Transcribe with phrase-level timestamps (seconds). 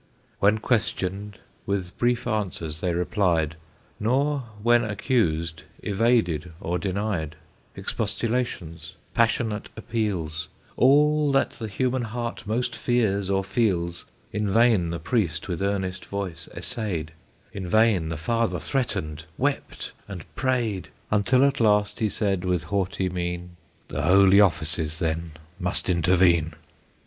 [0.39, 3.55] When questioned, with brief answers they replied,
[3.99, 7.35] Nor when accused evaded or denied;
[7.75, 14.97] Expostulations, passionate appeals, All that the human heart most fears or feels, In vain the
[14.97, 17.11] Priest with earnest voice essayed,
[17.53, 23.07] In vain the father threatened, wept, and prayed; Until at last he said, with haughty
[23.07, 23.55] mien,
[23.89, 26.55] "The Holy Office, then, must intervene!"